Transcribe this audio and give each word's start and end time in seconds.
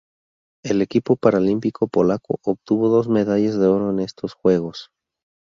El 0.63 0.81
equipo 0.81 1.15
paralímpico 1.15 1.87
polaco 1.87 2.39
obtuvo 2.43 2.89
dos 2.89 3.07
medallas 3.07 3.59
de 3.59 3.67
oro 3.67 3.91
en 3.91 3.99
estos 3.99 4.33
Juegos. 4.33 4.89